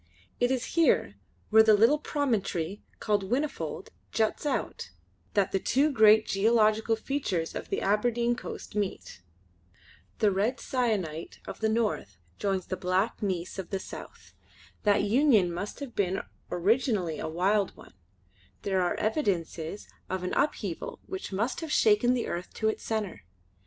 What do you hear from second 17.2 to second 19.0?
wild one; there are